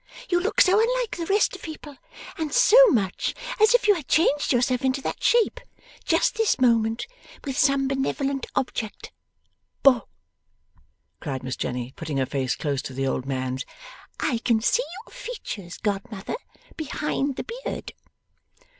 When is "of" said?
1.55-1.61